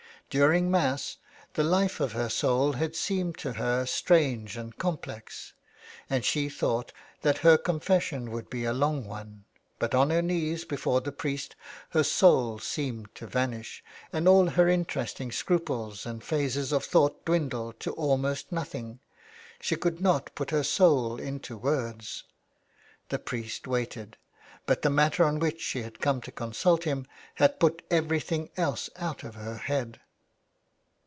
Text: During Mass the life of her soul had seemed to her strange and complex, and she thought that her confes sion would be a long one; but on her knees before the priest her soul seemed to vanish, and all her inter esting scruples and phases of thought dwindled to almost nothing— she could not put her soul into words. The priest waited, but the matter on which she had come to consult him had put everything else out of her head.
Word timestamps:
During 0.33 0.71
Mass 0.71 1.17
the 1.55 1.63
life 1.65 1.99
of 1.99 2.13
her 2.13 2.29
soul 2.29 2.71
had 2.71 2.95
seemed 2.95 3.37
to 3.39 3.51
her 3.51 3.85
strange 3.85 4.55
and 4.55 4.77
complex, 4.77 5.51
and 6.09 6.23
she 6.23 6.47
thought 6.47 6.93
that 7.21 7.39
her 7.39 7.57
confes 7.57 8.03
sion 8.03 8.31
would 8.31 8.49
be 8.49 8.63
a 8.63 8.71
long 8.71 9.03
one; 9.03 9.43
but 9.77 9.93
on 9.93 10.09
her 10.09 10.21
knees 10.21 10.63
before 10.63 11.01
the 11.01 11.11
priest 11.11 11.57
her 11.89 12.01
soul 12.03 12.59
seemed 12.59 13.13
to 13.15 13.27
vanish, 13.27 13.83
and 14.13 14.25
all 14.25 14.47
her 14.51 14.69
inter 14.69 15.01
esting 15.03 15.33
scruples 15.33 16.05
and 16.05 16.23
phases 16.23 16.71
of 16.71 16.85
thought 16.85 17.25
dwindled 17.25 17.77
to 17.81 17.91
almost 17.91 18.53
nothing— 18.53 19.01
she 19.59 19.75
could 19.75 19.99
not 19.99 20.33
put 20.33 20.51
her 20.51 20.63
soul 20.63 21.17
into 21.19 21.57
words. 21.57 22.23
The 23.09 23.19
priest 23.19 23.67
waited, 23.67 24.15
but 24.65 24.81
the 24.81 24.89
matter 24.89 25.25
on 25.25 25.39
which 25.39 25.59
she 25.59 25.81
had 25.83 25.99
come 25.99 26.21
to 26.21 26.31
consult 26.31 26.85
him 26.85 27.05
had 27.35 27.59
put 27.59 27.81
everything 27.91 28.49
else 28.55 28.89
out 28.95 29.25
of 29.25 29.35
her 29.35 29.57
head. 29.57 29.99